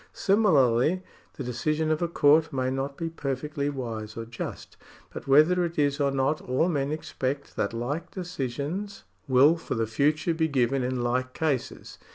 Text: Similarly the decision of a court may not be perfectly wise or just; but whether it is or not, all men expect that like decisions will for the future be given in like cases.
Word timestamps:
Similarly 0.13 1.03
the 1.35 1.43
decision 1.43 1.91
of 1.91 2.01
a 2.01 2.07
court 2.07 2.51
may 2.51 2.71
not 2.71 2.97
be 2.97 3.07
perfectly 3.07 3.69
wise 3.69 4.17
or 4.17 4.25
just; 4.25 4.75
but 5.13 5.27
whether 5.27 5.63
it 5.63 5.77
is 5.77 5.99
or 5.99 6.09
not, 6.09 6.41
all 6.41 6.67
men 6.69 6.91
expect 6.91 7.55
that 7.55 7.71
like 7.71 8.09
decisions 8.09 9.03
will 9.27 9.57
for 9.57 9.75
the 9.75 9.85
future 9.85 10.33
be 10.33 10.47
given 10.47 10.81
in 10.81 11.03
like 11.03 11.35
cases. 11.35 11.99